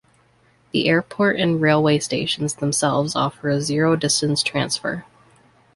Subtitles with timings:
[0.71, 5.05] The airport and railway stations themselves offer a zero-distance transfer.